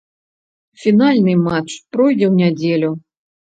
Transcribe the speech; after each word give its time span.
Фінальны 0.85 1.35
матч 1.43 1.69
пройдзе 1.91 2.25
ў 2.31 2.33
нядзелю. 2.43 2.91